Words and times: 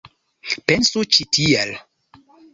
Pensu 0.71 1.03
ĉi 1.17 1.27
tiel. 1.39 1.77